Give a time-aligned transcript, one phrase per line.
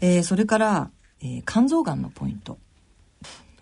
[0.00, 0.90] えー、それから、
[1.20, 2.58] えー、肝臓がんのポイント。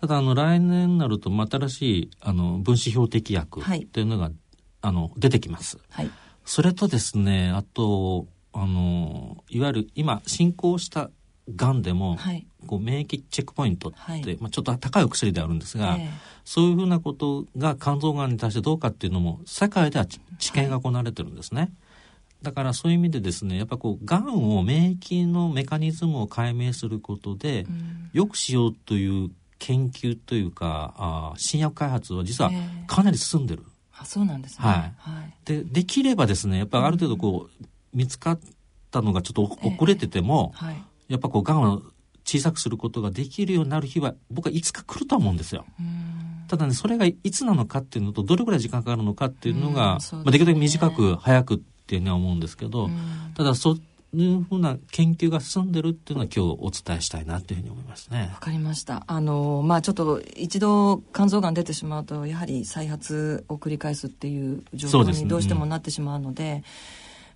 [0.01, 4.33] ただ、あの、来年になると、新しい、あの、分子標的薬っていうのが、はい、
[4.81, 5.79] あの、出てきます。
[5.89, 6.09] はい。
[6.43, 11.09] それとですね、あと、あの、いわゆる今、進行した
[11.53, 16.09] がんでも、はい、こう免疫チェックポイントって、はい、まあ、ちょっと高いお薬であるんですが、えー、
[16.43, 20.19] そういうふうなことが肝臓がんに対してどうかっていうのも世界では治
[20.53, 21.71] 験が行われてるんですね。
[22.45, 32.51] はい、だからそういう意味でですねやっぱこうがんを免疫のメカニズムを解明することで、うん、よくしようという研究というかあ新薬開発は実は
[32.87, 33.63] かなり進んでる。
[33.65, 34.75] えーあそうなんですね、はい。
[34.97, 38.39] はい、でできればですねやっぱある程度こう、見つかっ
[38.91, 41.81] たのがちょっと遅れてても、えーはい、やっぱこうがんを
[42.25, 45.65] 小さくすることができるようになる日は僕はいつか来ると思うんですよ。
[46.47, 52.89] ただねそれがいつなのかっていうのとどれぐらい時間かかるのかっていうのが、ね、まあ、できるだけ短く早くっていうのは思うんですけど
[53.35, 53.81] ただそう
[54.15, 58.29] いうふうな研究が進んでるっていうのは今日お伝えしたいなというふうに思いますね。
[58.33, 59.03] わかりました。
[59.07, 66.63] あのまあちょっと一度肝臓がん出てしまうとやはり再発を繰り返すっていう状況にどうしてもなってしまうので、でね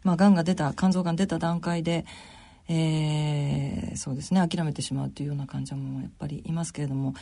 [0.06, 2.06] うん、まあがんが出た肝臓がん出た段階で
[2.72, 7.16] えー、そうですね諦めてしまうというような患者もやっぱりいますけれども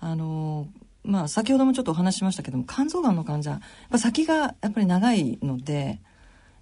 [0.00, 0.68] あの
[1.04, 3.60] まあ先ほどもちょっとお話ししましたけども肝臓がんの患者やっ
[3.90, 6.00] ぱ先がやっぱり長いので、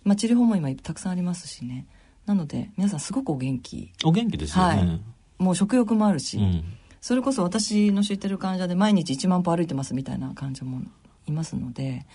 [0.05, 1.87] まあ、治療法も今たくさんありますしね。
[2.27, 3.93] なので皆さんすごくお元気。
[4.05, 5.01] お元気ですよね、はい、
[5.39, 6.65] もう食欲もあるし、うん、
[7.01, 10.81] それこそ私の知ってる患者で毎日1万歩歩いてますみたいな患者も
[11.27, 12.07] いますので、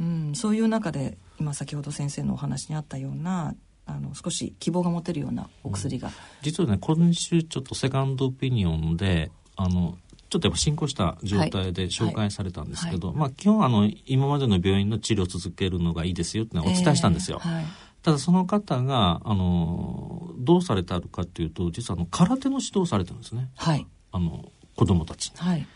[0.00, 3.54] うん、そういう中で今先ほど先生のお話にあったような
[3.86, 9.96] あの少し希望が持てるようなお薬が、うん、実はね今週ちょっとセカンドオピニオンであの
[10.28, 13.16] ちょっとやっぱ進行した状態で紹介されたんですけど、はい。
[13.16, 17.40] はい、まあ基本あの今までの病院の治療を続けるのがいいですよってのはお伝えしたんですよ。
[17.44, 17.64] えーはい、
[18.02, 23.50] ただその方があのどうされたかっていうと実はあの空手の指導されてるんですね。
[23.56, 25.36] はい、あの子供たちに。
[25.36, 25.66] はい。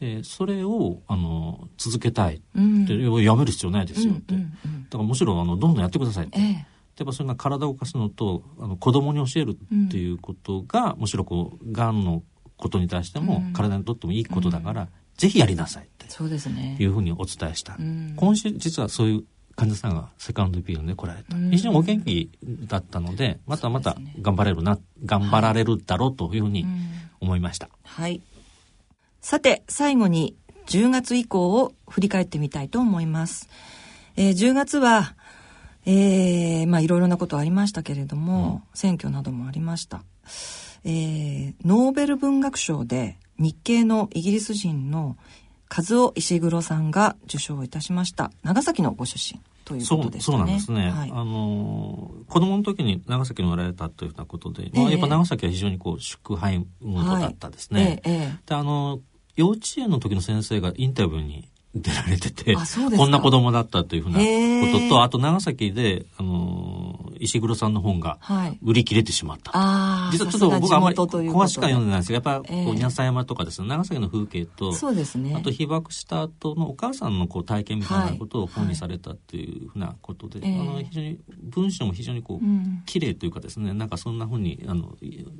[0.00, 12.22] でそれをあの続けたいって、うん、やめる必要ないですよって、うんうんうん、だからむしろあのどんどんやってくださいって、えーやっぱそれが体を動かすのとあの子供に教えるっていうことが、うん、むしろこうがんの
[12.56, 16.76] ことに対しても、体にとってもいいことだから、うん、ぜひやりなさいってそうですね。
[16.78, 19.24] いうふうにお伝えした、うん、今週実はそういう
[19.56, 22.30] 患者さんがセカンドピールで来られた、非常にお元気
[22.66, 26.66] だったのでまたまた頑張れるな、ね、頑張られるだろうというふうに
[27.20, 28.20] 思いました、はい、
[29.20, 30.36] さて最後に
[30.66, 33.48] 10月以降を振り返ってみたいと思います、
[34.16, 35.14] えー、10月は
[35.86, 40.02] えー、まあいろいろなことありましたけれども、うん、選挙などもありました。
[40.84, 45.16] えー、ノーベル文学賞で日系のイギリス人の
[45.74, 48.30] 和尾石黒さんが受賞いたしました。
[48.42, 49.40] 長崎のご出身。
[49.64, 50.36] ということですね。
[50.36, 50.90] そうなんですね。
[50.90, 57.82] はい、あの子供の時に長崎におられたというようなことで、えー、まあ、やっぱ長崎は非常にこう祝杯ムードだったですね。
[57.82, 59.00] はい、えーえー、であの
[59.36, 62.54] 幼稚園の時の先生がインタビューに出られてて、
[62.96, 66.83] こんな子供だったというふうなことと、あと長崎で、あの
[67.24, 68.18] 石黒さんの本が
[68.62, 69.50] 売り切れてしまった。
[69.52, 75.34] はい、実はちょっと僕あまり詳しくは読んでないんですけど、やっぱこう、稲佐山とかですね、長崎の風景と、そうですね。
[75.34, 80.50] あと被爆した後のお母さんのこう体験みたいなことを本にされたっていうふうなことで、はい。
[80.50, 84.96] はい、あの、非常に、文章も非常にこう、綺麗というかですね、なんかそんなふうに、あの、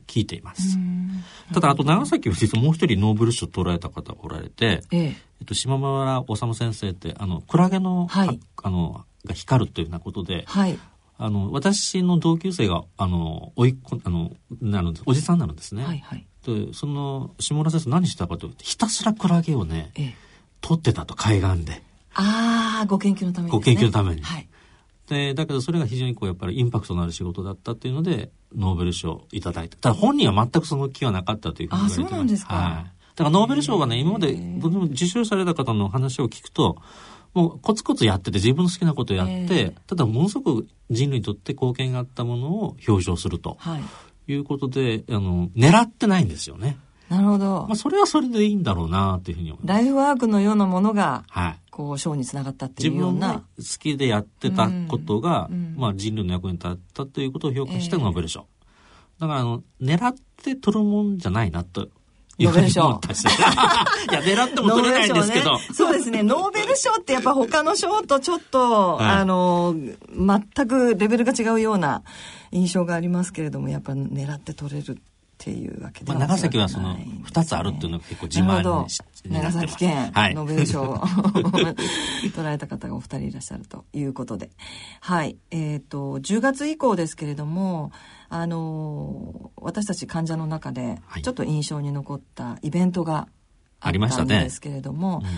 [0.07, 0.79] 聞いています。
[1.53, 5.17] ただ、あと長崎は実はもう一人ノーベル賞取られた方がおられて、ええ。
[5.41, 10.79] えっと、島村治先生って、あの、クラゲの、はい、あの、が光るというようなことで、はい、
[11.17, 15.85] あの、私の同級生が、あの、おいっ子、あの、なるんです、おじさんになるんですね。
[15.85, 16.27] はいはい。
[16.45, 20.15] で、その、下村先生何したかというと、ひたすらクラゲをね、ええ、
[20.61, 21.83] 取ってたと、海岸で。
[22.15, 24.23] ああ、ご研究のために、ね、ご研究のために。
[24.23, 24.49] はい。
[25.09, 29.77] で、だけどそれが非常にこう、やっぱりインパクトのある仕事だったっていうので、ノーベル賞をいただいた。
[29.77, 32.07] ただ本人は全くその気はなかったというふうに言われてます。
[32.07, 32.55] あ、そうなんですか。
[32.55, 32.95] はい。
[33.17, 36.79] だからノーベル賞がね、今まで僕も受賞された方の話を聞くと、
[37.35, 43.79] もうコツコツやってて自分の好きなことをやって、えー、ただものすごく人類にとって貢献があったものを表彰すると、は
[44.29, 46.79] い、いうことで、あの、狙ってないんですよね。
[47.09, 47.67] なるほど。
[47.69, 49.79] まあ、それはそれでいいんだろうなというふうに思います。
[49.79, 51.61] ライフワークのようなものが、はい。
[51.71, 53.43] こう、賞につながったっていうような。
[53.59, 58.47] 自分好きでやってたことが、うん、まあ、人類の役に立ったということを評価してノーベル賞。
[59.19, 61.89] えー、だから、あの、狙って取るもんじゃないなと
[62.39, 62.81] ノーベル賞。
[62.81, 65.69] いや、狙 っても取れないんですけど、ね。
[65.73, 66.23] そうですね。
[66.23, 69.75] ノーベル賞ってやっぱ他の賞とちょっと、はい、あの、
[70.17, 72.03] 全くレベルが違うような
[72.51, 74.99] 印象がありますけれども、やっぱ狙って取れる。
[75.35, 84.51] っていうわけで、まあ、長崎はその2つあるっていうのが結構自慢にし長崎県ノーベル賞を取られた方がお二人いらっしゃるということで。
[85.01, 85.37] はい。
[85.51, 87.91] えっ、ー、と10月以降ですけれども
[88.29, 93.29] あの私たち患者の中でちょっと印象に残ったイベントが
[93.81, 95.29] あったんですけれども、ね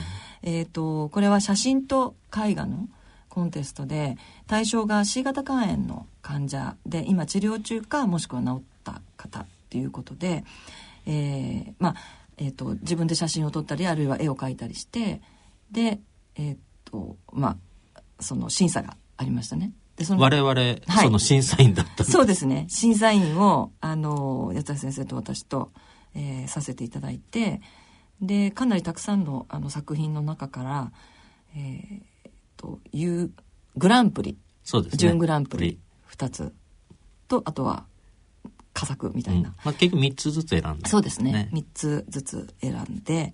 [0.44, 2.88] うん、えっ、ー、とこれは写真と絵画の
[3.28, 4.16] コンテストで
[4.46, 10.44] 対象が C 型肝炎の患者で今治療中かもしくは治った方っていうことで、
[11.06, 11.94] えー、まあ、
[12.38, 15.20] えーと、自分で写真を撮ったりあるいは絵を描いたりして
[15.70, 16.00] で
[16.36, 17.56] えっ、ー、とま
[17.94, 19.72] あその審査がありましたね。
[19.96, 22.66] でその我々、はい、その審査員だったそうですね。
[22.68, 25.72] 審査員をあの八谷先生と私と、
[26.14, 27.62] えー、させていただいて
[28.20, 30.92] でかなりたくさんのあの作品の中から、
[31.56, 33.30] えー、という
[33.76, 34.36] グランプリ。
[34.62, 35.78] そうです、ね、準グランプリ
[36.10, 36.52] 2つ。
[37.28, 37.86] とあとは
[38.76, 41.48] 佳作みたいな、うん、まあ、結局3つずつ選んで、そうですね。
[41.52, 43.32] 3つずつ選んで、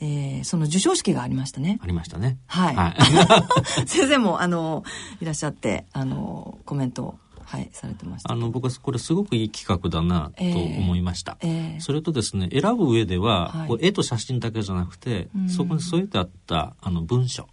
[0.00, 1.80] えー、その授賞式がありましたね。
[1.82, 2.38] ありましたね。
[2.46, 2.94] はい、はい、
[3.88, 4.84] 先生もあの
[5.20, 8.32] いらっしゃってあのコメントはい、されてました。
[8.32, 11.74] あの僕はこれすごくいい企画だなと思いました、えー。
[11.74, 17.46] えー、それとですね選ぶ上では、はい、こう絵と写真だけじゃなくて、うん、そこに添えてあったあの文章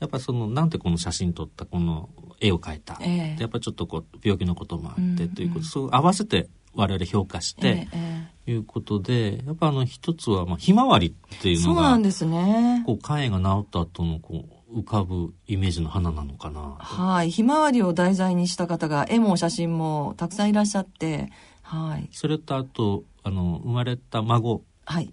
[0.00, 2.08] やっぱそのなんでこの写真撮ったこの
[2.40, 12.82] 絵を描いた、えー、やっぱちょっとこう病気のこともあってということ、そう合わせて我々評価して、えー、いうことでやっぱあの一つはまあひまわりっていうのがそうなんですね。
[12.86, 17.30] こう肝炎が治った後のこう浮かぶイメージの花なのかなはい。
[17.30, 21.30] ひまわりを題材にした方が絵も写真もたくさんいらっしゃって
[21.62, 22.08] はい。
[22.12, 24.62] それとあとあの生まれた孫。
[24.84, 25.12] はい。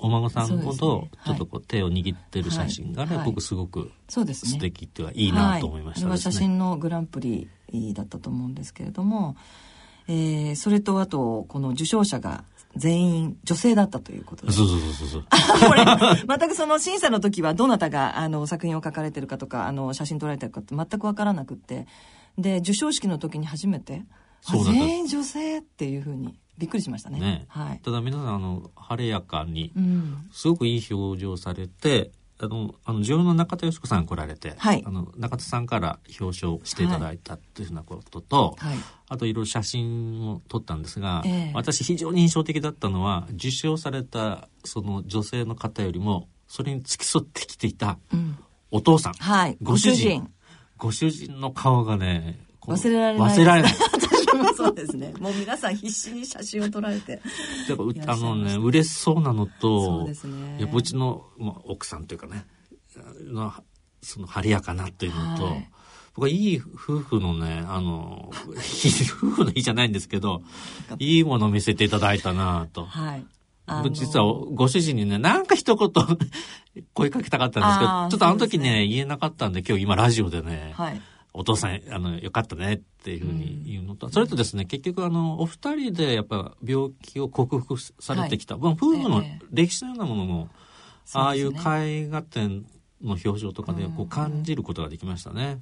[0.00, 4.24] お孫さんほどちょっとこう手を握ってる写真がね、僕すごく素
[4.58, 7.48] 敵っていうかいいなと思いました、ね、は写真のグランプリ
[7.92, 9.36] だったと思うんですけれども、
[10.08, 12.44] えー、それとあとこの受賞者が
[12.76, 14.52] 全員女性だったということで。
[14.52, 15.24] そうそうそうそう。
[15.68, 15.84] これ、
[16.38, 21.86] 全くその審査の時はどなたがあの作品を描かれてるかとか、あの写真撮られてるかって全くわからなくって、
[22.36, 24.04] で、授賞式の時に初めて、
[24.64, 27.20] 全員女性っていうふうにびっくりしましたね。
[27.20, 29.72] ねはい、ただ皆さんあの晴れやかに、
[30.32, 38.76] すごくいい表情されて、あのあの女優の中田佳子さん来られて、はい、あの中田さんから表彰していただいたというふうなことと、はい、
[39.08, 47.98] あといろいろ写真を撮ったんですが、えー、私非常に印象的だったのは受賞されたその女性の方よりもそれに付き添ってきていた
[48.70, 50.28] お父さん、うん、はい、ご主人。
[50.76, 51.40] ご主人。
[51.40, 53.36] の顔がね忘れられない。
[53.36, 53.72] 忘れられない
[54.56, 55.12] そうですね。
[55.18, 57.12] もう皆さん必死に写真を撮られて。
[57.68, 60.58] やっぱあのね嬉しそうなのと、そうですね。
[60.60, 62.46] やっぱうちの、まあ、奥さんというかね、
[63.26, 63.52] の
[64.02, 65.70] その晴れやかなっていうのと、はい、
[66.14, 70.42] 僕はいい夫婦のね、あの、夫婦の日じゃないんですけど、
[70.98, 72.84] いいものを見せていただいたなと。
[72.84, 73.24] はい。
[73.92, 75.90] 実はご主人にね、なんか一言
[76.92, 81.00] 声かけたかったんですけど、ちょっとあの時ね、ね言えなかったんで、今日今ラジオでね、はい、
[81.36, 90.48] お父さん、あの、よかったねっていうふうに言うのと、うん、それとですね、結局あの、お二人でやっぱ病気を克服されてきた、はい、夫婦の歴史のようなものも、
[91.08, 92.64] えー、ああいう絵画展
[93.02, 95.58] の表情とかでこう感じることができましたね。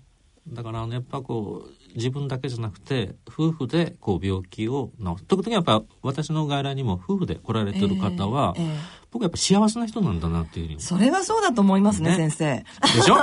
[0.49, 5.25] だからあのやっぱこう自分だけじゃなくて夫婦でこう病気を治す。
[5.25, 8.79] 特にやっぱ私の外来にも夫婦で来られてる方は、えーえー、
[9.13, 10.81] 僕やっぱ幸せな人なんだなっていうふうに。
[10.81, 12.65] それはそうだと思いますね、ね、先生。
[12.97, 13.17] でしょ？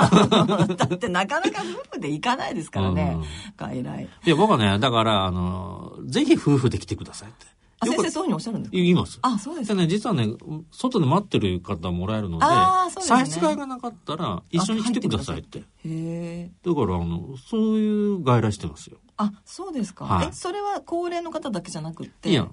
[0.76, 3.24] だってなかなか夫婦で行かないですからね、うん、
[3.56, 4.08] 外来。
[4.24, 7.46] いや僕はねだからあのぜひ夫婦で来てくださいって。
[7.46, 7.50] あ
[7.86, 8.76] 先生そういうふうにおっしゃるんですか？
[8.76, 9.18] 言います。
[9.22, 9.74] あ、そうですか。
[9.74, 10.28] ね、実はね、
[10.70, 12.44] 外で待ってる方もらえるので、
[12.90, 15.58] 差し支えがなかったら一緒に来てくださいって。
[15.60, 16.50] へえ。
[16.62, 18.98] だから、あの、そういう外来してますよ。
[19.16, 20.04] あ、そうですか。
[20.04, 22.30] はい、え、それは高齢の方だけじゃなくて？
[22.30, 22.48] いや、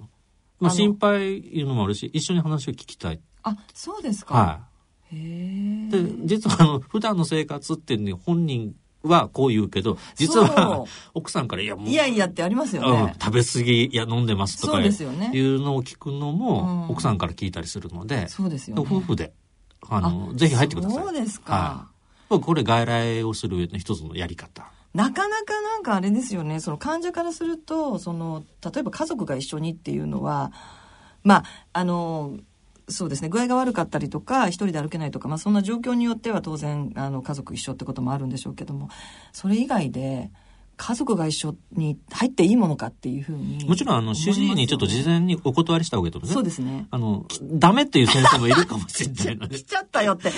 [0.59, 3.19] まあ、心配いうのもあるし、一緒に話を聞きたい。
[3.43, 4.33] あ、そうですか。
[4.33, 4.59] は
[5.11, 5.15] い。
[5.15, 6.03] へえ。
[6.03, 8.75] で、実はあの、普段の生活っていうのに本人
[9.07, 11.89] はこう言うけど、実は奥さんから、いやもう。
[11.89, 13.15] いやいやってありますよね。
[13.21, 14.91] 食べ過ぎ、いや飲んでますとかいう
[15.59, 18.83] のを聞くのも、奥さんから聞いたりするので、そうですよね。
[18.85, 19.33] 夫婦で、
[19.89, 21.03] あの、ぜひ入ってください。
[21.03, 21.87] そうですか。
[22.29, 24.71] はい、これ外来をする上の一つのやり方。
[24.93, 30.51] なかなかなんかあれですよね、その患者からすると、その、例えば家族が一緒にっていうのは、
[31.23, 32.37] まあ、あの、
[32.89, 33.29] そうですね。
[33.29, 38.89] 具合が悪かったりとか一人で歩けないとか、まあ、そんな状況によっては当然あの家族一緒ってこともあるんでしょうけども
[39.33, 40.31] それ以外で
[40.77, 46.33] 家族が一緒に入っていいものかっていうふうに、もちろんあの主治医にちょっと事前にお断りした方がいいと思うね。
[46.35, 46.87] そうですね。
[46.91, 49.57] あのダメっていう先生もいるかもしれないので。
[49.57, 50.31] 来ちゃったよって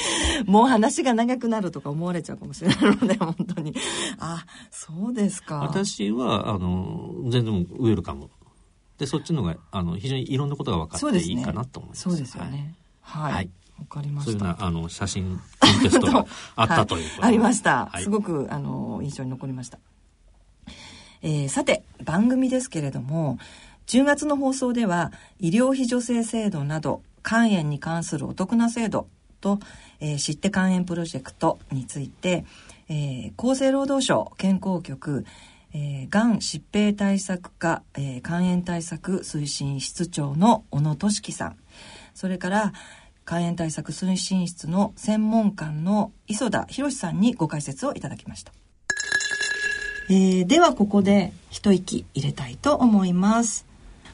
[0.46, 3.76] もう話が長くなるとか思われちゃうかもしれないので本当に。
[4.18, 5.58] あそうですか。
[5.58, 8.30] 私はあの全然ウェルカム
[9.00, 12.02] でそっちのがあの非常にいろんなことが分かっていいかなと思います。
[12.02, 12.76] そうですよね。
[13.02, 13.34] はい。
[13.34, 14.32] はいわかりました。
[14.34, 16.26] そういうなあの写真コンテストが
[16.58, 17.86] あったという、 はい、ありました。
[17.86, 19.80] はい、すごくあの印象に残りました。
[21.22, 23.40] えー、さて番組ですけれども
[23.88, 29.08] 10月の放送では医療費助成制度など肝炎に関するお得な制度
[29.42, 29.60] と、
[30.00, 32.46] えー、知って肝炎プロジェクトについて、
[32.90, 35.26] えー、厚生労働省健康局
[35.74, 41.58] え、がん疾病対策課、えー、肝炎対策推進室長の小野俊樹さん。
[42.14, 42.74] それから
[43.26, 48.52] 肝炎対策推進室の専門官の磯田博さんにご解説をいただきました、
[50.10, 53.68] えー、ではここで一息入れたいと思います。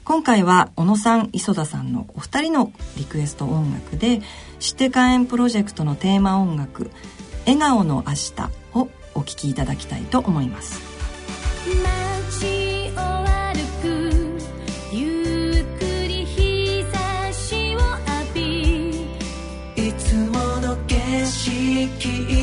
[0.04, 4.22] 今回は小野さん磯田さんのお二人のリクエスト音楽で
[4.60, 6.92] 「知って肝炎プロジェクト」のテーマ音楽
[7.48, 8.34] 「笑顔の明日」
[8.78, 10.95] をお聴きいただきたいと思います。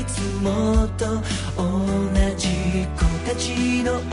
[0.03, 1.07] いつもと
[1.57, 1.65] 同
[2.37, 2.49] じ
[2.97, 4.12] 子たちの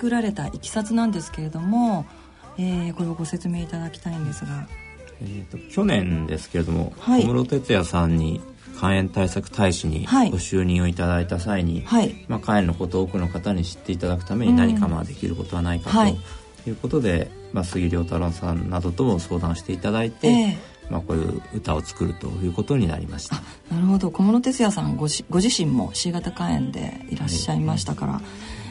[0.00, 2.06] 作られたいきさつなんですけれども、
[2.56, 4.66] えー、これをご説明いただきたいんですが。
[5.20, 8.40] えーと、去年ですけれども、はい、小室哲哉さんに
[8.78, 16.72] 肝炎対策大使にご就任をいただいた際に、はい、まあ、肝炎のことを多くの方に知っていただくために何かまあできることはないかとい。
[16.72, 23.36] うことで、まあ、杉良太郎さんなどとも相談していただいて、えー、まあ、こういう歌を作るということになりました。
[23.70, 24.10] なるほど。
[24.10, 28.22] 小室哲哉さんごしご自身も C 型肝炎でいらっしゃいましたから、はい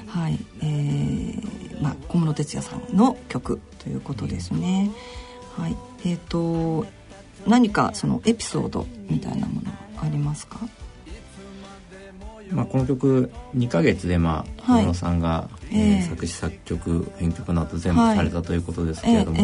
[0.09, 4.91] はい、えー、まあ小室哲哉さんの曲ということですね。
[5.55, 6.85] はい、えっ、ー、と
[7.47, 10.59] 何かそのエピソードみたいなものありますか？
[12.51, 19.37] まあ、この曲2か月でまあ小室さんが、えー、作詞作曲編曲など全部されたということですけれども、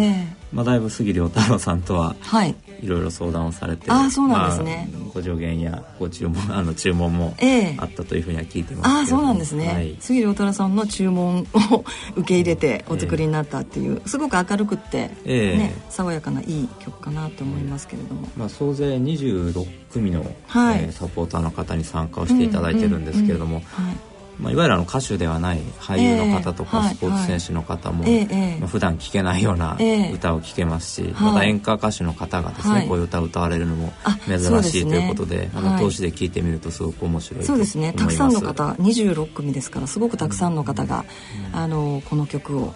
[0.54, 2.56] まあ、だいぶ杉良太郎さんとはい。
[2.88, 7.36] ろいろ相談をされて、あそうなんですね、まあ、ご助言やご注文 あの注文も
[7.78, 11.86] あったというふうには聞いてますあそうなんですね、はい、杉良太郎さんの注文を
[12.16, 20.80] 受け入れてお作りになったっていう、えー、すごく明るくって、えー、ね、爽やかないい曲かなと思いますけれども、まあ、総勢26組の、はい。
[20.80, 23.92] えー、サポーターの方に参加をしていただいてるんですけれども、うんうんうん。
[23.92, 29.78] はいまあ、いわゆるあの歌手ではない俳優の方とかスポーツ選手の方も、まあ、普段聴けないような
[30.14, 33.94] 歌を聴けますし、また演歌歌手の方がですね、こういう歌を歌われるのも
[34.28, 37.94] 珍しいということであの投資で聴いてみるとすごく面白いそうですね。
[37.94, 41.06] たくさんの方26組ですからすごくたくさんの方が、
[41.54, 42.74] あのこの曲を、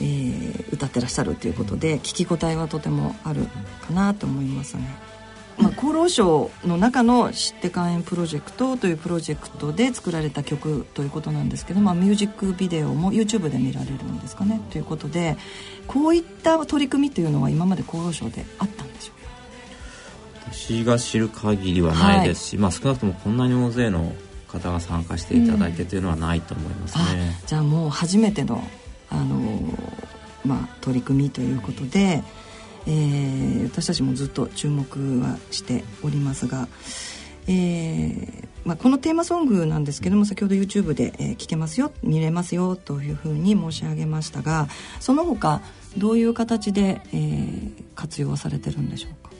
[0.00, 3.46] えー、歌ってらっしゃるということで聴き応えはとてもある
[3.86, 5.10] かなと思いますね。
[5.60, 14.60] まあ、厚労省の中の「知って肝炎プロジェクト」というプロジェクトで作られた曲ということなんですけど、まあ、ミュージックビデオも YouTube で見られるんですかね。
[14.70, 15.36] ということで
[15.86, 19.20] こういった取り組みというのは今まで厚労省であったんでしょう
[20.44, 20.52] か？
[20.52, 24.12] 私が知る限りはないですし、はい、まあ、少なくともこんなに大勢の
[24.48, 27.04] 方が参加していただいてというのはないと思いますね。
[27.42, 28.62] うん、じゃあもう初めての
[29.10, 29.38] あの
[30.44, 32.22] まあ、取り組みということで、
[32.90, 36.66] えー、私たちもずっと注目はしておりますが、
[37.46, 44.66] えーまあ、このテーマソングなんですけども先ほど YouTube で、えー、聞けますよ見れますよというふうに申し上げましたが
[44.98, 45.60] その他
[45.96, 49.30] どういう形で、えー、活用されてるんでしょうか？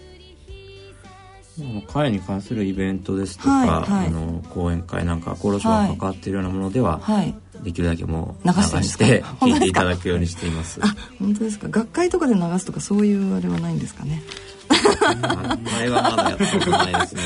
[1.93, 8.53] 会に関するイベントですとか、はいはい、あの講演会なんか厚労省が関わっているようなものでは、はい、できるだけもう流
[8.83, 10.81] して 聞いていただくようにしています。
[10.83, 11.69] あ本当ですか？
[11.69, 14.23] 学会とかで流すとかそういうあれはないんですかね？
[14.69, 17.23] あれはまだやったことないですね。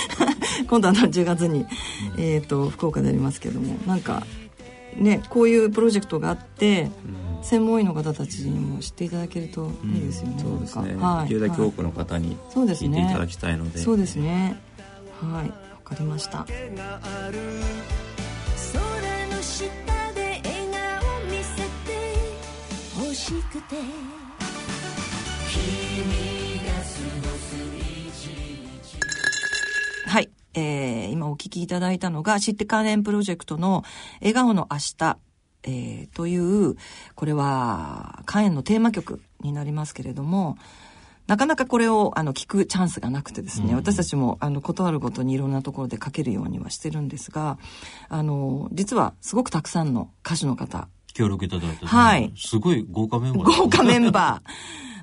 [0.68, 1.66] 今度あの10月に、
[2.16, 4.24] えーと、福岡でありますけどもなんか
[4.96, 6.90] ねこういうプロジェクトがあって、
[7.38, 13.78] うん、専門医の方たちにも知っていただけるといいですよね、うん、そうですね、はい、できるだけ多くの方に聞いていただきたいので。
[13.78, 14.60] そうですね。
[15.20, 16.46] はいわかりました
[19.54, 19.64] 下
[20.14, 21.92] で笑顔見せて
[22.98, 23.76] 欲しくて。
[25.48, 26.80] 君が過
[27.22, 30.10] ごす一日。
[30.10, 33.84] はい、えー、今お聞きいただいたのが知って関連プロジェクトの
[34.18, 35.18] 「笑顔の明日」
[35.62, 36.74] えー、という
[37.14, 40.58] これは肝炎のテーマ曲になりますけれども
[41.26, 47.58] なかなかこれをあの聞くチャンスがなくてですね、うん、私たちもあの断るごとにいろんなところで書けるようにはしてるんですが
[48.08, 52.32] あの実はすごくたくさんの歌手の方協力いただいて、はい。
[52.36, 53.44] すごい豪華メンバー。
[53.44, 54.42] 豪華メンバ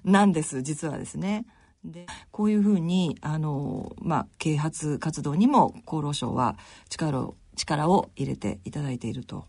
[0.06, 1.46] ーなんです、実はですね。
[1.84, 6.58] で、こういうふうに、あの、まあ、啓発活動にも厚労省は
[6.90, 9.46] 力を、力を入れていただいていると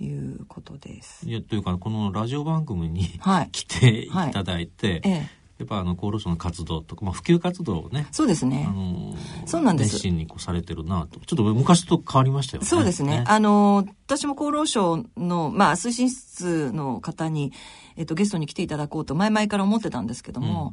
[0.00, 1.28] いうことです。
[1.28, 9.94] いや、というか、このラジオ番組に、はい、 来ていただいて、はい、ええやっぱあの厚労省の活動とか、まあ、普及活動をねそうですね、あのー、そうなんです。
[9.94, 12.66] 熱心にこうされてるなとちょっと昔と変わりましたよね。
[12.66, 17.52] そうですね、ね、あのー、私も厚労省の、まあ、推進室の方に、
[17.96, 20.72] えっと、ゲストに来ていただこうと前々から思ってたんですけども、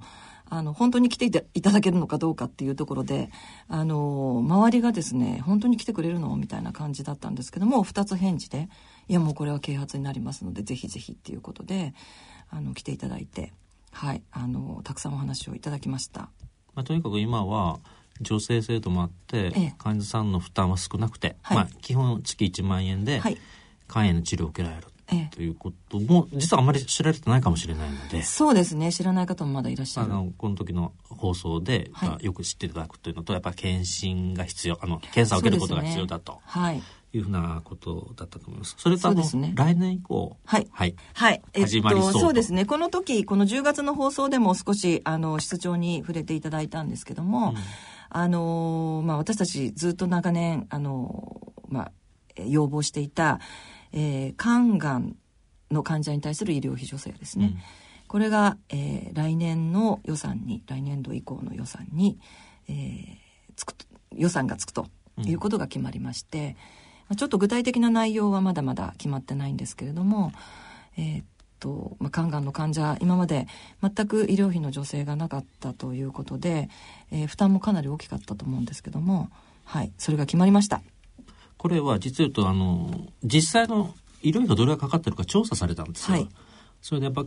[0.49, 3.29] うん、あの本当に来ていただけるのかどうかっていうところで
[3.67, 8.69] あのー、周りがですね本当に来てくれるのみたいな感じだったんですけども2つ返事で
[9.09, 11.93] いやもうこれは啓発になりますのでぜひぜひっていうことで
[12.49, 13.51] あの来ていただいて。
[13.97, 16.29] はい、あのたくさんお話をいただきました。
[16.75, 17.79] まあ、とにかく今は
[18.23, 23.21] 助成制度もあって、ええ、患者さんの負担は少なくて、はい、まあ、基本月1万円で
[23.89, 24.87] 肝炎の治療を受けられる。
[25.09, 28.21] ええ、ということも実はあまり知られてないかもしれないので。
[28.21, 28.91] そうですね。
[28.91, 30.11] 知らない方もまだいらっしゃる。
[30.11, 36.83] あのこの時の放送で、はい、よく知っていただくというのとやっぱり検診が必要あの検査を受けることが必要だと、ね、はい
[37.17, 38.75] いうふうなことだったと思います。
[38.77, 42.65] それとあの、ね、来年以降、はい、はい、はい、えっと、そうですね。
[42.65, 47.55] この時、この10月の放送でも少しあの室長に触れていただいたんですけども、うん、
[48.09, 51.91] あのまあ私たちずっと長年あのまあ
[52.45, 53.39] 要望していた、
[53.91, 55.15] えー、肝がん
[55.71, 57.45] の患者に対する医療費助成ですね。
[57.47, 57.57] うん、
[58.07, 62.19] これが、えー、来年の予算に来年度以降の予算に、
[62.69, 63.17] えー、
[63.55, 63.73] つく
[64.15, 64.87] 予算がつくと
[65.25, 66.49] いうことが決まりまして。
[66.49, 66.55] うん
[67.15, 70.33] ちょっと具体的な内容はまだまだ決まってないんですけれども、
[70.97, 71.25] えー、っ
[71.59, 73.47] と、まあ、肝がんの患者、今まで
[73.81, 76.69] 全く医療費の助成がなかったということで、
[77.11, 79.29] えー、負担もかなり大きかったと思うんですけども、
[79.63, 80.81] はい、それが決まりました。
[81.57, 86.17] これは実言うと、あの、実際の医療費がどれがかかってるか調査されたんですよ。
[86.17, 86.29] はい、
[86.81, 87.25] それでやっぱ、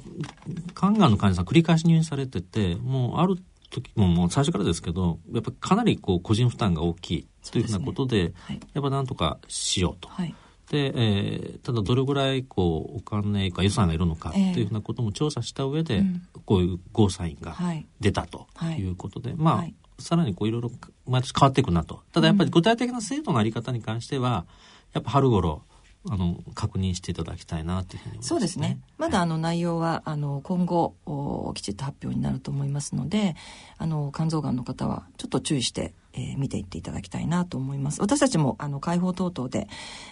[0.74, 3.36] 肝がんの患者さん繰り返し入院されてて、もうある
[3.70, 8.34] 時ももう最初からですけど、やっぱかなりこう個人負担が大きいというふうなことで、でね。
[8.40, 10.08] はい、やっぱなんとかしようと。
[10.08, 10.34] はい、
[10.70, 17.56] で、えー、ただどれぐらいこうお金か予算がいるのかというふうなことも調査した上で、えー、こういうゴーサインが
[18.00, 18.46] 出たと
[18.78, 18.82] い。
[18.82, 20.70] うことで、はい、まあ、さらにこういろいろ
[21.06, 22.02] 毎年変わっていくなと。
[22.12, 24.46] ただやっぱり具体的な制度のあり方に関しては、
[24.92, 25.62] やっぱ春頃、
[26.08, 28.78] あの確認していただきたいなというふうに思います、ね、そうですね。
[28.96, 33.36] まだあの内容はあの今後おきちっと発表になると思いますので、
[33.76, 38.00] あの肝臓がんの方はちょっと注意してえー、見ていっていただきたいなと思います。
[38.00, 39.68] 私たちもあの解放等々で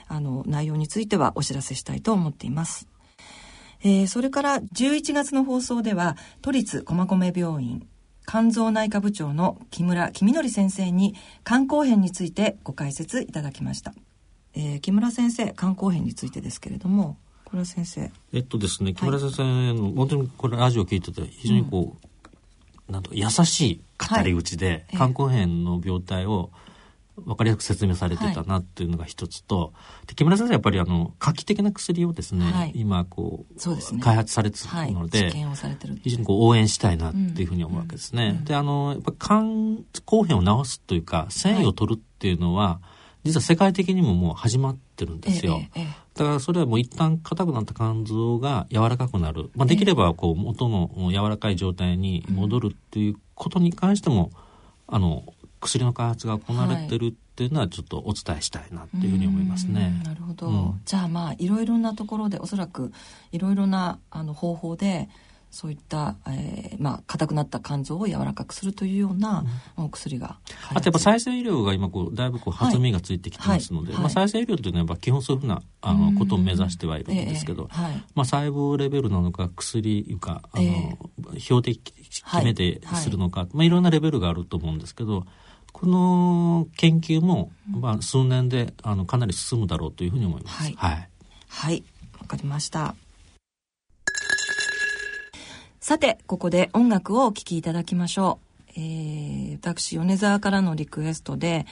[0.06, 2.88] あの内容についてはお知らせしたいと思っています。
[3.80, 7.86] えー、それから11月の放送では都立駒込病院
[8.26, 13.94] 肝臓内科部長の木村公則先生に肝硬変についてご解説いただきました。
[14.58, 18.10] えー、木村先生肝硬変についてですけれどもこれは先生。
[18.32, 22.06] えっとですね木村先生の、はい、本当にこれラジオ聞いてて非常にこう、
[22.88, 26.50] うん、なんと優しい語り口で、肝硬変の病態を
[27.16, 29.72] 分かりやすく説明されてたなっていうのが一つと、
[30.06, 35.30] で木村先生やっぱりあの画期的な薬をですね、はい、今こうね、開発されてるので、
[36.02, 38.24] 非常にこう応援したいなっていうふうに思うわけですね。
[38.24, 38.36] うん。
[38.38, 42.80] うん、であのやっぱ肝硬変を治すというか繊維を取るっていうのは、
[43.28, 45.60] 実は世界的にももう始まってるんですよ。
[45.74, 49.50] えええ、だからそれはもう一旦硬くなった肝臓が柔らかくなる。
[49.54, 54.30] まあ、できればこう元の柔らかい状態に戻るっていうことに関しても、
[54.86, 55.24] あの、
[55.60, 60.00] 薬の開発が行われてるっていうのはちょっとお伝えしたいなっていうふうに思いますね。
[60.04, 62.92] なるほど、うん、じゃあまあいろいろなところでおそらく
[63.32, 65.08] いろいろなあの方法で
[65.50, 69.44] そういった、えー、まあ硬くなった肝臓を柔らかくするというような、
[69.76, 70.38] うん、お薬が
[70.74, 73.94] あとやっぱ再生医療が今こうだいぶこう弾みがついてきてますので、はい。
[73.94, 85.24] はい、まあ、再生医療というのはやっぱ基本そういうふうなあのことを目指してはいるんですけど、えーはい、まあ、細胞レベルなのか薬いうかあの、えー、標的決めてするのか、まあ、いろんなレベルがあると思うんですけど
[85.72, 90.62] この研究も、まあ、数年であのかなり進むだろうというふうに思います。
[90.62, 91.08] はい、はい、
[91.48, 91.84] はい、
[92.20, 92.94] わかりました。
[95.88, 98.72] さて、ここで音楽をお聴きいただきましょう。
[98.76, 101.64] えー、私、米沢からのリクエストで、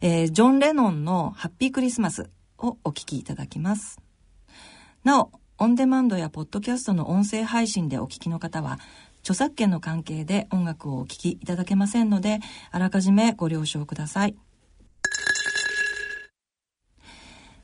[0.00, 4.00] えー、ジョン・レノンのハッピークリスマスをお聴きいただきます。
[5.02, 8.78] なお、オンデマンドやポッドキャストの音声配信でお聴きの方は、
[9.22, 12.38] 著作権の関係で音楽をお聴きいただけませんので、
[12.70, 14.36] あらかじめご了承ください。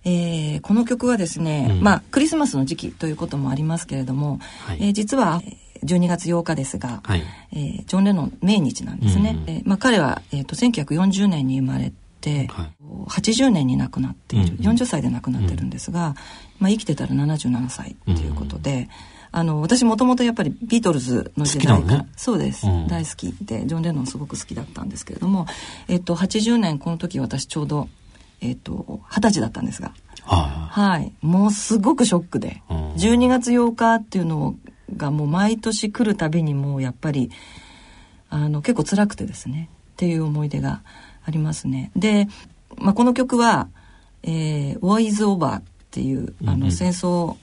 [0.04, 5.40] えー、この曲はですね、うん、まあクリスマスの時期ということもありますけれども、はい、えー、実は
[5.84, 9.36] 12月8日ですが、はい、えー、ジョン・レノン命日なんですね。
[9.46, 12.72] うん、えー、まあ、彼は、えーと、1940年に生まれて、はい、
[13.08, 16.14] 80年に亡くなっている、うん、40歳で亡くなってるんですが、うん、
[16.60, 18.88] まあ、生きてたら77歳ということで、
[19.32, 25.46] うん、あの私もともとやっぱりビートルズの時代から、ね、そうです、大好きでジョン・レノンすごく好きだったんですけれども、
[25.88, 27.88] えっと、80年この時私ちょうど
[28.40, 29.92] えっと二十歳だったんですが。
[30.22, 34.54] はい、もうすごくショックで、12月8日っていうのを
[34.96, 37.30] がもう毎年来るたびにもうやっぱり
[38.28, 40.82] あの結構辛くてですねっていう思い出が
[41.24, 41.90] ありますね。
[41.96, 42.28] で、
[42.76, 43.68] まあ、この曲は
[44.22, 47.36] 「えー、War is Over」っていうあの戦争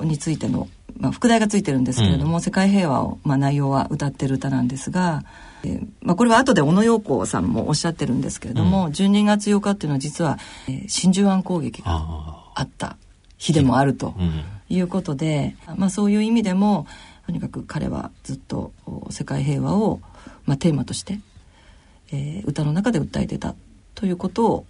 [0.00, 5.22] についての、まあ、副題がついてるんですけれども、うん、世界平和を、まあ、内容は歌ってる歌なんですが、
[5.64, 10.38] えーまあ、これは後で小野陽子さんもおっしゃってるんですけれども、うん、12月8日っていうのは実は、
[10.68, 11.90] えー、真珠湾攻撃が
[12.54, 12.96] あった
[13.38, 14.14] 日でもあると。
[14.18, 16.86] うんいうことで、まあ、そういう意味でも
[17.26, 18.72] とにかく彼はずっと
[19.10, 20.00] 世界平和を、
[20.46, 21.20] まあ、テーマとして、
[22.10, 23.54] えー、歌の中で訴えてた
[23.94, 24.66] ということを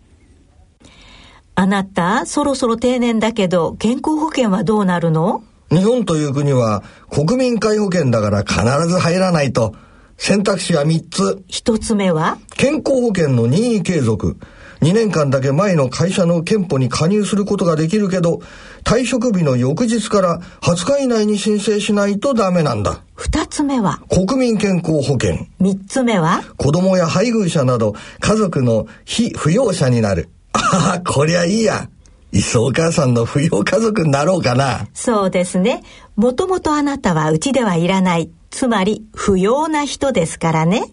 [1.56, 5.44] あなたそろそろ定年だけど健康保険はどうなるの？
[5.72, 9.76] 日本という国は国民皆保険だから必ず入らないと。
[10.18, 11.44] 選択肢は3つ。
[11.48, 12.38] 1つ目は？
[12.58, 14.36] 健康保険の任意継続。
[14.82, 18.42] 2年間だけ前の会社の憲法に加入することができるけど、
[18.84, 23.02] 退職日の翌日から20日以内に申請しないとダメなんだ。
[23.16, 24.02] 2つ目は？
[24.10, 25.48] 国民健康保険。
[25.62, 26.44] 3つ目は？
[26.58, 30.30] 子供や配偶者など家族の非扶養者になる。
[30.52, 31.90] ああ、こりゃいいや。
[32.32, 34.88] いっそお母さんの扶養家族になろうかな。
[34.94, 35.84] そうですね。
[36.16, 38.30] もともとあなたはうちではいらない。
[38.52, 40.92] つまり、不要な人ですからね。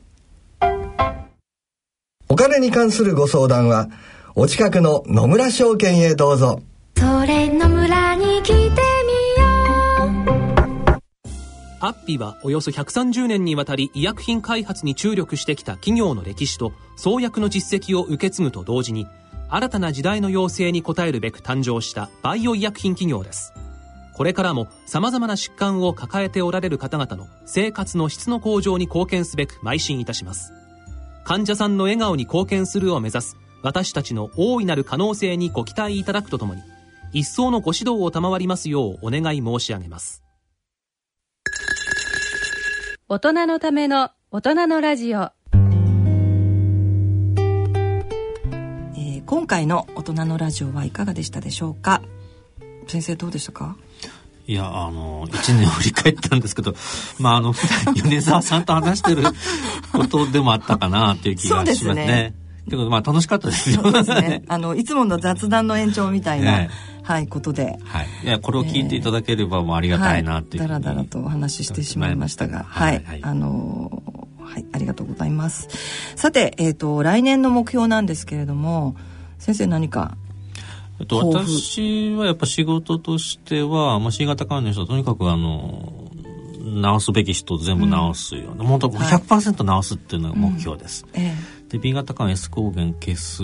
[2.28, 3.88] お金に関するご相談は、
[4.34, 6.60] お近くの野村証券へどうぞ。
[6.96, 8.76] それ野村に来てみよう。
[11.80, 19.06] アッピはおよそ130年にわたり医薬品開発に注力してきた企業の歴史と創薬の実績を受け継ぐと同時に
[19.48, 23.52] 新たな時代の要請に応えるべく誕生したバイオ医薬品企業です。
[24.14, 30.52] これからも様々な疾患を抱えておられる方々の生活の質の向上に貢献すべく邁進いたします。
[31.24, 36.62] 患者さんの笑顔に貢献するを目指す私たちの大いなる可能性にご期待いただくとともに、
[37.12, 40.22] 一層のご指導を賜りますようお願い申し上げます。
[43.08, 45.30] 大人のための大人のラジオ。
[49.26, 52.00] 今回の大人のラジオはいかがでしたでしょうか？
[52.86, 53.76] 先生どうでしたか？
[54.46, 56.74] いや、あの、一年を振り返ったんですけど、
[57.18, 59.24] まあ、あの、普段米沢さんと話してる
[59.92, 62.06] ことでもあったかなっていう気がしますね。
[62.06, 62.34] ね
[62.70, 63.82] けど、まあ、楽しかったですよ。
[63.82, 64.42] そうですね。
[64.48, 66.70] あの、いつもの雑談の延長みたいな、ね、
[67.02, 67.80] はい、ことで。
[67.84, 68.06] はい。
[68.22, 74.02] いや、これを聞いていただければ、もうありがたいなっていう、だらだらとお話ししてしまいましたが、はい、はい、あの
[74.46, 75.68] はい、ありがとうございます。
[76.14, 78.94] さて、えっ、ー、と、来年の目標なんですけれども、
[79.38, 80.16] 先生何か
[80.98, 85.92] えっと、私はやっぱ仕事としては、まあ、新型関連したとにかくあの
[86.98, 91.04] 治すべき人全部治すような、うん、本当100%治すっていうのが目標です。
[91.14, 91.20] うん。
[91.20, 93.42] ええで B 型肝 S 抗原消す、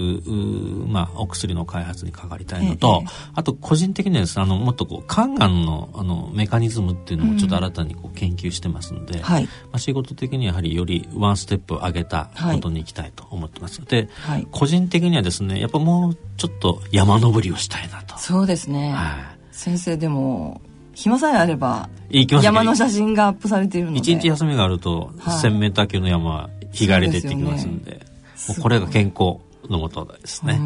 [0.89, 13.81] まあ、お薬の開発にかかりたいのと、ええ、あと個人的にはですねあのもっとこう肝がんのあのメカニズムっていうのもちょっと新たにこう研究してますので、うん、まあ、仕事的にはやはりよりワンステップ上げたことにいきたいと思ってます。
[13.81, 18.19] ので、はい、個人的にはですねやっぱもうちょっと山登りをしたいなと。
[18.19, 20.61] そうですね、はい、先生でも
[20.95, 23.99] 暇さえあれば山の写真がアップされているので。
[24.01, 28.12] 一日休みがあると 1000m 級の山日帰りで行ってきますんで。
[28.49, 30.59] もうこれが健康のもとですね。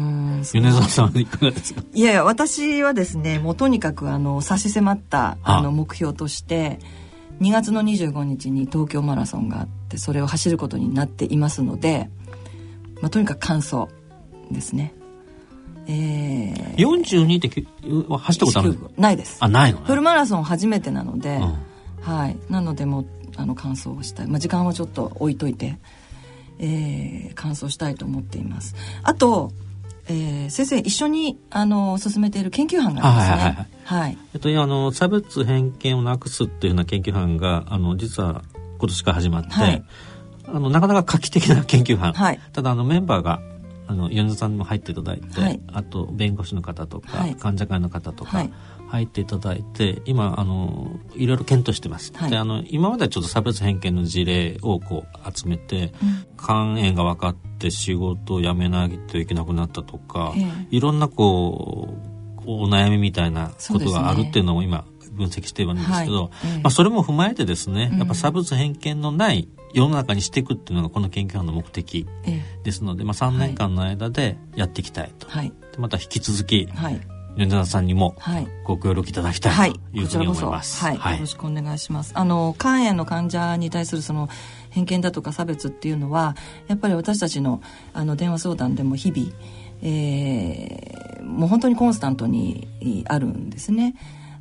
[0.53, 1.81] 米沢さんいかがですか？
[1.93, 6.79] いやいや私はですね、もうとにかくあの差し迫ったあの目標として。
[7.39, 12.09] 2月の25日に東京マラソンがあってそれを走ることになっていますので、
[12.99, 13.85] まあ、とにかく完走
[14.49, 14.95] ですね。
[15.85, 17.49] えー、42って
[18.09, 19.37] 走ったことあるないです。
[19.39, 25.77] あないの、ね、フルマラソン初めてなので、うん、はいなのでもあの完走をしたい、まあ、時間はちょっと置いといて
[26.59, 28.75] えー、完走したいと思っています。
[29.03, 29.51] あと、
[30.09, 33.35] えー、先生一緒にあの進めている研究班がありますね。
[33.35, 38.43] はいはいはい、はい、えっとあの差別偏見をなくすっていうような研究班があの実は
[38.79, 39.83] 今年から始まって、はい、
[40.47, 42.13] あのなかなか画期的な研究班。
[42.13, 43.41] はい、ただあのメンバーが
[43.87, 48.45] あの米津さんにも入っていただいて、はい、あと弁護士の方とか、患者会の方とか、
[48.87, 61.93] 入っていただいて今あのいろいろ検討してます、はい、であの今まではちょっと差別偏見の事例をこう集めて、うん、肝炎が分かって仕事を辞めないといけなくなったとか、えー、いろんなこ
[62.45, 66.31] うお悩みみたいなことがあるっていうのを今分析しているんですけど、はい。
[66.45, 72.07] えー、まあ、それも踏まえてですね、やっぱ差別偏見のない世の中にしていくっていうのがこの研究班の目的
[72.63, 78.15] ですので、まあ、3年間の間でやっていきたいと、はい、また引き続き、はい米沢さんにも
[78.63, 80.83] ご協力いただきたいというふうに思います。
[80.83, 82.11] はい、はい、よろしくお願いします。
[82.15, 84.27] あの肝炎の患者に対するその
[84.71, 86.35] 偏見だとか差別っていうのは
[86.67, 87.61] やっぱり私たちの
[87.93, 89.31] あの電話相談でも日々、
[89.83, 92.67] えー、もう本当にコンスタントに
[93.07, 93.95] あるんですね。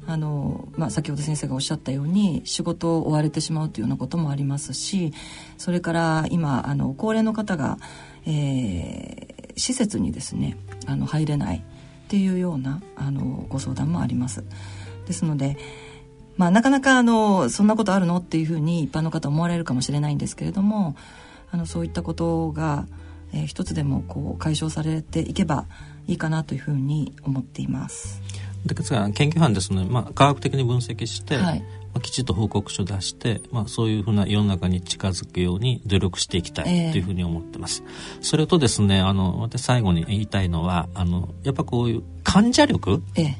[0.09, 5.13] あのまあ、先ほど先生がおっしゃったように仕事を追われてしまうというようなこともありますし
[5.59, 7.79] それから今あの高齢の方が、
[8.25, 11.65] えー、施設にですねあの入れない
[12.07, 14.45] っていうようなあのご相談もあります。
[15.07, 15.57] ですので
[16.37, 20.95] まあ、なかなかあのそんなことあるのっていうふうに一般の方思われるかもしれないんですけれども
[21.51, 22.87] あのそういったことが、
[23.33, 25.67] えー、一つでもこう解消されていけば
[26.07, 28.21] いいかなというふうに思っています。
[28.67, 31.65] ですから研究班ですので、まあ、科学的に分析して、はい、
[31.97, 37.83] まあ、きちっと報告書出して、まあ、そういうふうな世の中に近づくように努力していきたいというふうに思ってます。
[37.87, 43.33] えー、それとですねあの私最後に言いたいのはあのやっぱこういう患者力、えー、や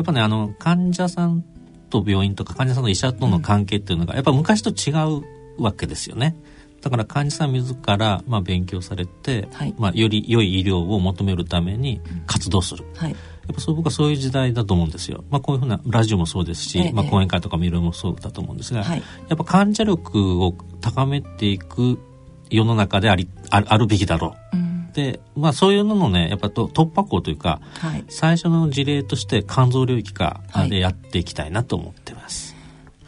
[0.00, 1.44] っぱねあの患者さん
[1.90, 4.92] と病院とか患者さんの医者との関係っていうのが、やっぱ昔と違
[5.58, 6.36] うわけですよね。
[6.80, 13.16] だから患者さん自ら、まあ、勉強されて、はい、まあ、より良い医療を求めるために活動する、うんはい、や
[13.52, 15.24] っぱそう僕はそういう時代だと思うんですよ。
[15.30, 21.98] まあ、こういうふうなラジオもそうですし、ええ、まあ、講演会とかもいろいろもそうだと思うんですが、はい、やっぱ患者力を高めていく
[22.48, 24.56] 世の中でありあるべきだろう。
[24.56, 32.49] うん、で、まあ、そういうののねやっぱと突破口というか、はい、最初の事例として肝臓領域化でやっていきたいなと思ってます。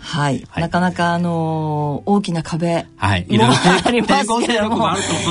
[0.02, 3.54] はい、はい、なかなかあの大きな壁はい、いろいろ
[3.86, 4.88] ありますけども、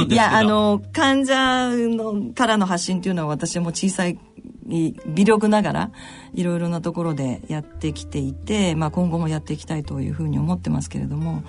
[0.07, 4.17] いやあの患者のからの発信っていうのは私も小さい
[4.65, 5.91] 微力ながら
[6.33, 11.43] いろいろなところでやってきていて、まあ、今後もやっていきたいというふうに思ってますけれども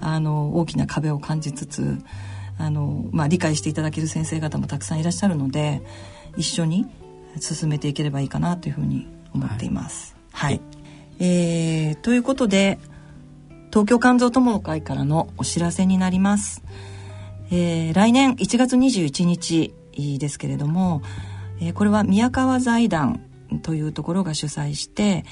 [0.00, 1.98] あの大きな壁を感じつつ
[2.58, 5.82] あの、まあ、理解していただける先生方もたくさんいらっしゃるので
[6.36, 6.86] 一緒に
[7.40, 10.16] 進めていければいいかなというふうに思っています。
[10.32, 10.60] はい、はい、
[11.18, 12.78] えー、ということで
[13.70, 16.62] 東京肝臓友の会からのお知らせになります。
[17.50, 19.74] えー、来年1月21日
[20.18, 21.02] ですけれども
[21.62, 23.20] えー、これは宮川財団
[23.62, 25.24] というところが主催して、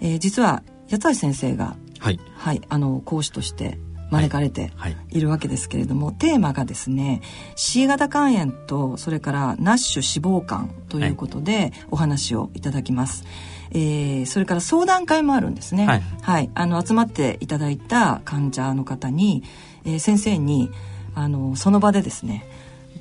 [0.00, 3.78] えー、実は八橋先生が、はい、はい、あの講師として
[4.10, 4.72] 招かれて
[5.10, 7.22] いるわけですけれども、はいはい、テーマがですね
[7.56, 13.24] C 型肝炎とそれからナッシュ脂肪肝ということでお話をいただきます。
[13.72, 15.86] えー、それから相談会もあるんですね。
[15.86, 19.42] はい、はい、あの集まっていただいた患者の方に、
[19.84, 20.70] えー、先生に
[21.14, 22.46] あのその場でですね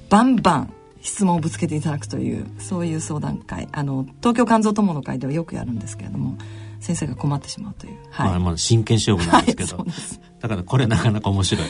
[0.09, 6.37] バンバン質問をぶつけていただくというそういう相談会あの東京肝臓友の会ではよくやるんですけれども
[6.79, 9.87] 先生が困ってしまうという、はい、まあ、まあ真剣勝負なんですけど、はい、
[10.39, 11.67] だからこれなかなか面白い。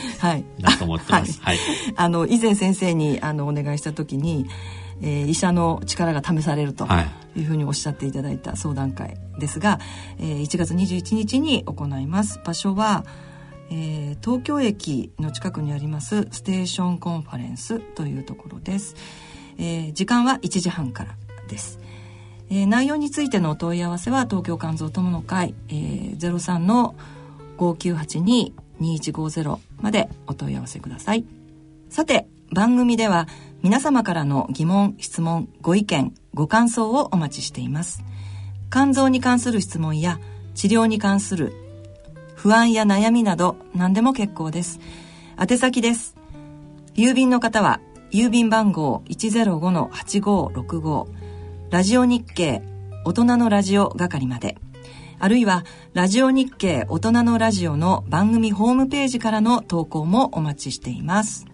[0.58, 1.40] なと思ってます。
[1.42, 4.46] はい、はい、あの以前先生にあのお願いした時に、
[5.02, 6.86] えー、医者の力が試されると
[7.36, 7.42] い。
[7.42, 9.78] うふうにおっしゃっていただいた相談会ですが、
[10.18, 12.40] えー、1月21日に行います。
[12.44, 13.04] 場所は
[13.70, 18.96] えー、東京駅の近くにありますステーションコンファレンスというところです、
[19.58, 21.16] えー、時間は1時半から
[21.48, 21.78] です、
[22.50, 26.94] えー、内容についてのお問い合わせは東京肝臓友の会、えー、03の
[27.58, 31.24] 5982-2150までお問い合わせください。
[31.90, 33.26] さて番組では
[33.62, 38.02] 皆様からの疑問質問ご意見ご感想をお待ちしています
[38.70, 40.20] 肝臓に関する質問や
[40.54, 41.52] 治療に関する
[42.38, 44.78] 不安や悩みなど何でも結構です。
[45.40, 46.16] 宛先です。
[46.94, 47.80] 郵便の方は
[48.12, 51.06] 郵便番号105-8565
[51.70, 52.62] ラジオ日経
[53.04, 54.56] 大人のラジオ係まで
[55.18, 61.44] あるいはラジオ日経大人のラジオの番組ホームページからの投稿もお待ちしています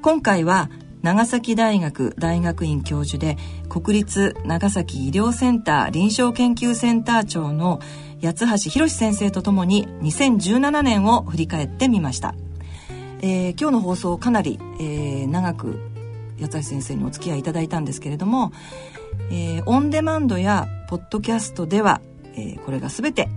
[0.00, 0.70] 今回は
[1.02, 3.36] 長崎大学大学院教授で
[3.68, 7.80] 国立長崎医療センター臨床研究センター長の
[8.22, 12.34] 八橋博先生とともに2017年を振り返ってみました、
[13.22, 15.80] えー、今日の放送かなり、えー、長く
[16.40, 18.52] 八橋先生にお付き合いいただいたんですけれども、
[19.30, 22.00] えー、オンデマンドやポッドキャストでは、
[22.36, 23.28] え、これが全て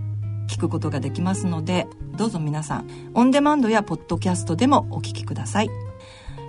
[0.48, 5.91] 聞くことができますのでどうぞ皆さんオンデマンドやポッドキャストでもお聞きください。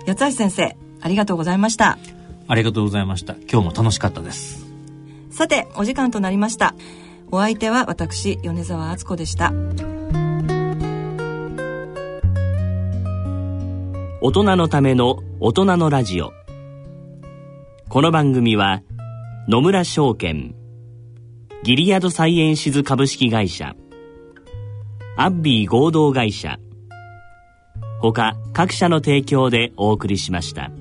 [0.05, 1.97] 八橋先生ありがとうございました。
[2.47, 3.35] ありがとうございました。
[3.51, 4.65] 今日も楽しかったです。
[5.31, 6.75] さてお時間となりました。
[7.31, 9.53] お相手は私米沢敦子でした。
[14.21, 16.31] 大人のための大人のラジオ。
[17.89, 18.81] この番組は
[19.47, 20.55] 野村証券
[21.63, 23.75] ギリアドサイエンシズ株式会社
[25.15, 26.57] アッビー合同会社
[28.11, 30.71] 他各社の提供でお送りしました。